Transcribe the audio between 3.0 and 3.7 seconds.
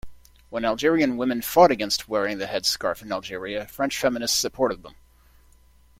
in Algeria,